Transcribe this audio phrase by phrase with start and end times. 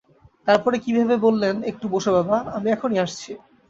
[0.47, 3.31] তারপরে কী ভেবে বললেন, একটু বোসো বাবা, আমি এখনই আসছি।